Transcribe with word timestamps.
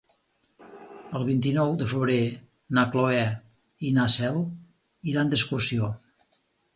El 1.17 1.25
vint-i-nou 1.25 1.73
de 1.81 1.89
febrer 1.91 2.17
na 2.77 2.85
Cloè 2.95 3.19
i 3.89 3.93
na 3.99 4.07
Cel 4.15 4.39
iran 5.13 5.31
d'excursió. 5.35 5.91